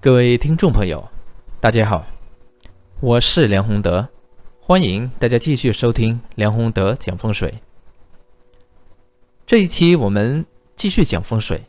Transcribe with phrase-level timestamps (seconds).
[0.00, 1.08] 各位听众朋友，
[1.60, 2.06] 大家好，
[3.00, 4.08] 我是梁宏德，
[4.60, 7.52] 欢迎大家继续收听梁宏德讲风水。
[9.44, 11.60] 这一期我们继续讲风水，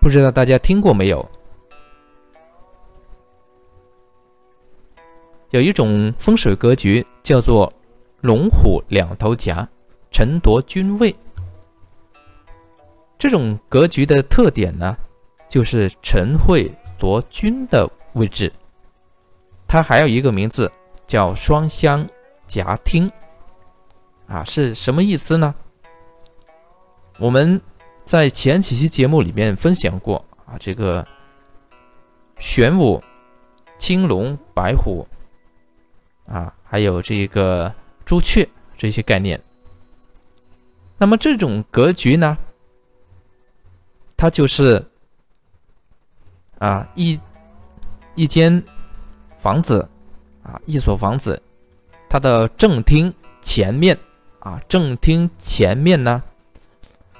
[0.00, 1.30] 不知道大家听过没有？
[5.50, 7.70] 有一种风水格局叫做
[8.22, 9.68] 龙虎两头夹，
[10.10, 11.14] 辰夺君位。
[13.18, 14.96] 这种格局的特点呢？
[15.48, 18.52] 就是辰会夺君的位置，
[19.66, 20.70] 它还有一个名字
[21.06, 22.06] 叫双相
[22.46, 23.10] 夹听，
[24.26, 25.54] 啊，是什么意思呢？
[27.18, 27.60] 我们
[28.04, 31.06] 在前几期节目里面分享过啊，这个
[32.38, 33.02] 玄武、
[33.78, 35.08] 青龙、白虎，
[36.26, 37.74] 啊，还有这个
[38.04, 38.46] 朱雀
[38.76, 39.40] 这些概念。
[40.98, 42.36] 那么这种格局呢，
[44.14, 44.84] 它就是。
[46.58, 47.18] 啊，一
[48.14, 48.62] 一间
[49.36, 49.88] 房子，
[50.42, 51.40] 啊，一所房子，
[52.08, 53.96] 它的正厅前面，
[54.40, 56.20] 啊，正厅前面呢，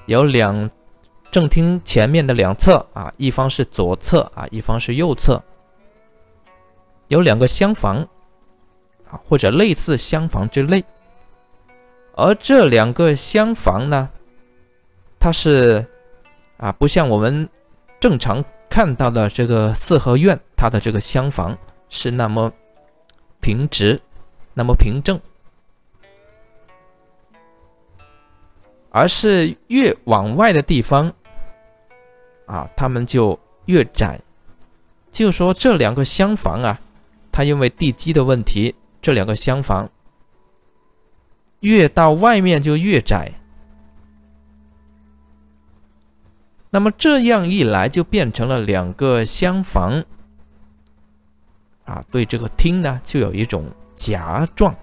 [0.06, 0.68] 有两
[1.30, 5.40] 正厅前面的两侧，啊，一方是左侧，啊，一方是右侧，
[7.06, 7.98] 有两个厢房，
[9.08, 10.84] 啊，或者类似厢房之类，
[12.14, 14.10] 而这两个厢房呢，
[15.20, 15.86] 它是
[16.56, 17.48] 啊，不像我们
[18.00, 18.44] 正常。
[18.70, 21.56] 看到的这个四合院，它的这个厢房
[21.88, 22.52] 是那么
[23.40, 24.00] 平直，
[24.54, 25.20] 那么平正，
[28.90, 31.12] 而是越往外的地方，
[32.46, 34.20] 啊，他们就越窄。
[35.10, 36.80] 就说这两个厢房啊，
[37.32, 39.90] 它因为地基的问题，这两个厢房
[41.60, 43.32] 越到外面就越窄。
[46.70, 50.04] 那么这样一来，就变成了两个厢房。
[51.84, 53.64] 啊，对这个厅呢，就有一种
[53.96, 54.74] 夹状。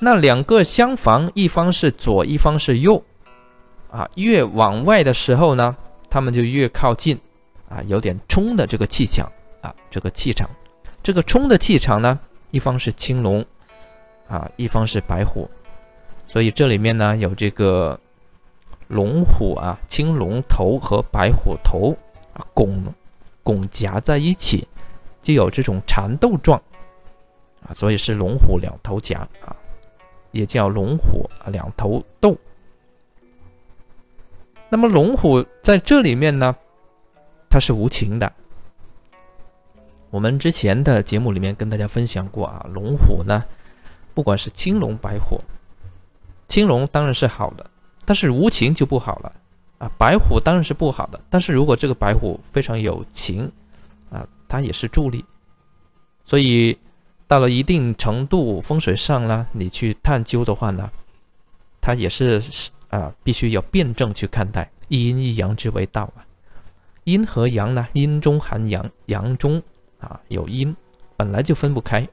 [0.00, 3.02] 那两个厢房，一方是左，一方是右。
[3.90, 5.76] 啊，越往外的时候呢，
[6.10, 7.18] 他们就越靠近。
[7.68, 9.30] 啊，有点冲的这个气场。
[9.60, 10.48] 啊，这个气场，
[11.02, 12.18] 这个冲的气场呢，
[12.50, 13.44] 一方是青龙
[14.28, 15.48] 啊，一方是白虎。
[16.28, 17.98] 所以这里面呢有这个
[18.86, 21.96] 龙虎啊，青龙头和白虎头
[22.34, 22.84] 啊拱
[23.42, 24.68] 拱夹在一起，
[25.22, 26.62] 就有这种缠斗状
[27.66, 29.56] 啊，所以是龙虎两头夹啊，
[30.30, 32.36] 也叫龙虎两头斗。
[34.68, 36.54] 那么龙虎在这里面呢，
[37.48, 38.30] 它是无情的。
[40.10, 43.42] 我们之前的节目里面跟大家分享过啊，龙虎呢，
[44.12, 45.40] 不管是青龙白虎。
[46.48, 47.70] 青龙当然是好的，
[48.04, 49.32] 但是无情就不好了
[49.78, 49.90] 啊。
[49.98, 53.52] 白虎当然是不好的，但是如果这个白虎非常有情
[54.10, 55.24] 啊，它也是助力。
[56.24, 56.76] 所以
[57.26, 60.90] 到了一定程度，风水上呢，你去探究的话呢，
[61.80, 62.42] 它也是
[62.88, 66.24] 啊，必须要辩证去看待，一阴一阳之为道啊。
[67.04, 69.62] 阴和阳呢，阴中含阳，阳中
[70.00, 70.74] 啊有阴，
[71.16, 72.06] 本来就分不开。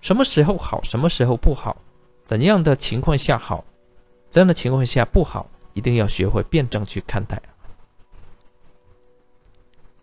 [0.00, 1.76] 什么时候好，什么时候不好？
[2.24, 3.64] 怎样的情况下好，
[4.30, 7.40] 怎样的情况下不好，一定要学会辩证去看待。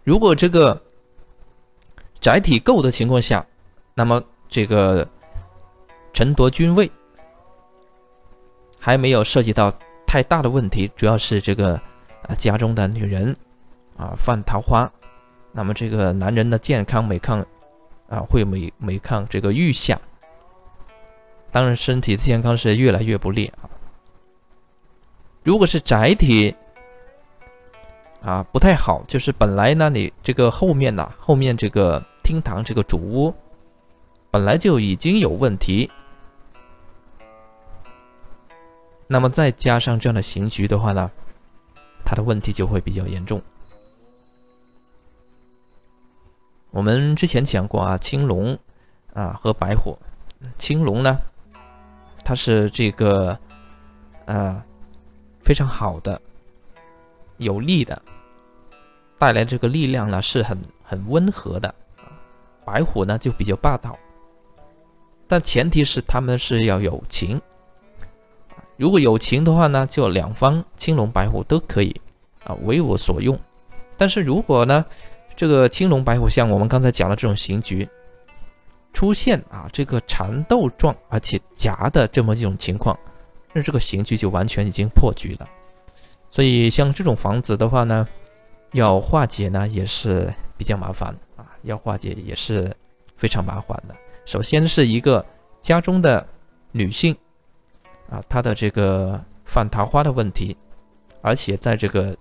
[0.04, 0.82] 如果这个
[2.20, 3.46] 载体够的情况下，
[3.94, 5.08] 那么这个
[6.14, 6.90] 陈夺君位
[8.80, 9.74] 还没有涉及到
[10.06, 11.76] 太大的问题，主要是这个
[12.24, 13.36] 啊家中的女人
[13.98, 14.92] 啊犯桃花，
[15.52, 17.40] 那么这个男人的健康每抗
[18.08, 20.00] 啊会每每抗这个愈下。
[21.52, 23.70] 当然，身体的健康是越来越不利啊。
[25.44, 26.56] 如果是宅体
[28.22, 33.34] 啊不太好，就是本来呢，你这个后面呐，后面这个厅堂这个主屋
[34.30, 35.92] 本来就已经有问题，
[39.08, 41.12] 那么再加上这样的刑局的话呢，
[42.06, 43.42] 它的问题就会比较严重。
[46.70, 48.58] 我们之前讲过啊，青龙
[49.14, 50.00] 啊和白虎，
[50.58, 51.20] 青龙呢。
[52.32, 53.38] 它是这个，
[54.24, 54.64] 呃，
[55.42, 56.22] 非常好的、
[57.40, 58.02] 有力的，
[59.20, 61.76] 带来这个力量呢是很很温和的。
[62.64, 64.00] 白虎呢就比较霸道，
[65.28, 67.38] 但前提是他们是要有情。
[68.78, 71.94] 如果有情的话呢，就两方青龙白虎都可以
[72.46, 73.38] 啊为我所用。
[73.98, 74.86] 但是如果呢，
[75.36, 77.86] 这个青龙白虎像我们刚才讲的这种刑局。
[78.94, 82.98] 出现啊，这个缠斗状而且夹的这么一种情况，
[83.54, 85.48] 那这个刑局就完全已经破局了。
[86.30, 88.08] 所以像这种房子的话呢，
[88.72, 92.74] 要化解呢也是比较麻烦啊，要化解也是
[93.16, 93.96] 非常麻烦的。
[94.26, 95.26] 首先是一个
[95.60, 96.26] 家中的
[96.72, 97.16] 女性
[98.10, 100.56] 啊，她的这个犯桃花的问题，
[101.22, 102.16] 而且在这个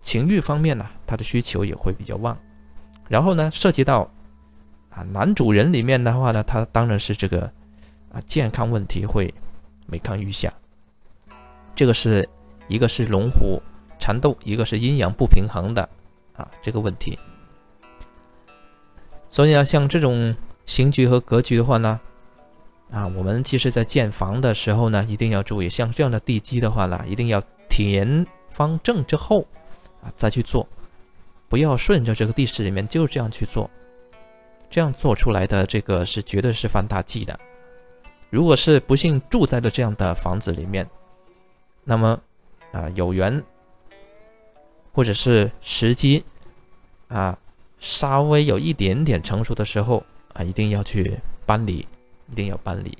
[0.00, 2.36] 情欲方面呢，她的需求也会比较旺。
[3.08, 4.10] 然后呢，涉及到
[4.96, 7.42] 啊男主人里面的话呢，他当然是这个
[8.10, 9.32] 啊健康问题会
[9.86, 10.50] 每况愈下。
[11.74, 12.26] 这个是
[12.66, 13.60] 一个是龙虎
[13.98, 15.86] 缠斗，一个是阴阳不平衡的
[16.34, 17.18] 啊这个问题。
[19.28, 20.34] 所以呢，像这种
[20.64, 22.00] 形局和格局的话呢，
[22.90, 29.46] 啊我们其实在建房的时候呢，一定要注意，像这样的地基的话呢，一定要填方正之后
[30.02, 30.66] 啊再去做。
[31.48, 33.70] 不要顺着这个地势里面就这样去做，
[34.68, 37.38] 这样做出来的这个是绝对是犯大忌的。
[38.30, 40.88] 如果是不幸住在了这样的房子里面，
[41.84, 42.20] 那么
[42.72, 43.42] 啊有缘
[44.92, 46.24] 或者是时机
[47.08, 47.38] 啊
[47.78, 51.86] 稍微有一点点成熟的时候啊，一定要去搬离，
[52.30, 52.96] 一定要搬离。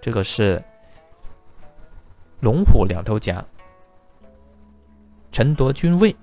[0.00, 0.62] 这个是
[2.40, 3.44] 龙虎两头夹，
[5.32, 6.14] 陈夺君位。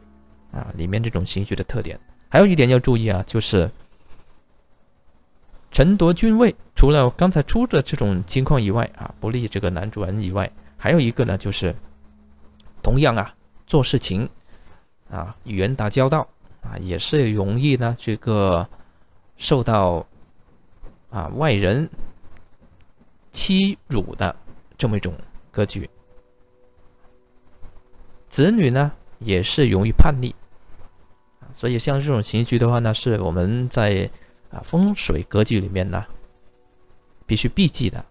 [0.51, 1.97] 啊，里面这种情绪的特点，
[2.27, 3.71] 还有一点要注意啊，就是
[5.71, 11.73] 争夺君位，除了刚才出的这种情况以外啊，不利这个男主人以外，还有一个呢，就是
[12.83, 13.33] 同样啊，
[13.65, 14.29] 做事情
[15.09, 16.27] 啊，与人打交道
[16.61, 18.67] 啊，也是容易呢，这个
[19.37, 20.05] 受到
[21.09, 21.89] 啊外人
[23.31, 24.35] 欺辱的
[24.77, 25.13] 这么一种
[25.51, 25.89] 格局，
[28.27, 30.35] 子女呢也是容易叛逆。
[31.53, 34.09] 所以像这种情局的话呢，是我们在
[34.51, 36.05] 啊风水格局里面呢
[37.25, 38.05] 必须避忌的。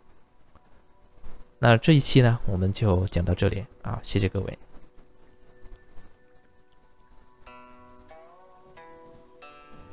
[1.59, 4.59] 那这一期呢，我们就讲到这里啊，谢谢各位。